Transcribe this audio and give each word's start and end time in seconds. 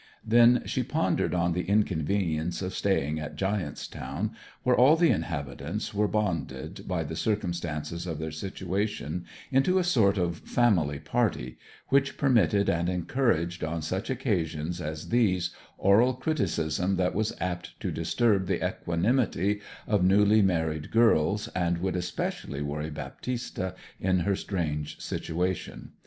Then 0.25 0.63
she 0.65 0.81
pondered 0.81 1.35
on 1.35 1.53
the 1.53 1.61
inconvenience 1.69 2.63
of 2.63 2.73
staying 2.73 3.19
at 3.19 3.35
Giant's 3.35 3.87
Town, 3.87 4.31
where 4.63 4.75
all 4.75 4.95
the 4.95 5.11
inhabitants 5.11 5.93
were 5.93 6.07
bonded, 6.07 6.87
by 6.87 7.03
the 7.03 7.15
circumstances 7.15 8.07
of 8.07 8.17
their 8.17 8.31
situation, 8.31 9.25
into 9.51 9.77
a 9.77 9.83
sort 9.83 10.17
of 10.17 10.39
family 10.39 10.97
party, 10.97 11.59
which 11.89 12.17
permitted 12.17 12.67
and 12.67 12.89
encouraged 12.89 13.63
on 13.63 13.83
such 13.83 14.09
occasions 14.09 14.81
as 14.81 15.09
these 15.09 15.51
oral 15.77 16.15
criticism 16.15 16.95
that 16.95 17.13
was 17.13 17.33
apt 17.39 17.79
to 17.81 17.91
disturb 17.91 18.47
the 18.47 18.67
equanimity 18.67 19.61
of 19.85 20.03
newly 20.03 20.41
married 20.41 20.89
girls, 20.89 21.47
and 21.49 21.77
would 21.77 21.95
especially 21.95 22.63
worry 22.63 22.89
Baptista 22.89 23.75
in 23.99 24.21
her 24.21 24.35
strange 24.35 24.99
situation. 24.99 25.91